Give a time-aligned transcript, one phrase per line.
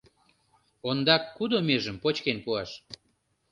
[0.89, 2.69] Ондак кудо межым почкен пуаш?»